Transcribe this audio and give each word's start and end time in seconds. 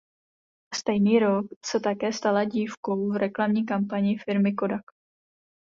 Stejný 0.75 1.19
rok 1.19 1.45
se 1.65 1.79
také 1.79 2.13
stala 2.13 2.43
dívkou 2.43 3.11
v 3.11 3.15
reklamní 3.15 3.65
kampani 3.65 4.17
firmy 4.17 4.53
Kodak. 4.53 4.81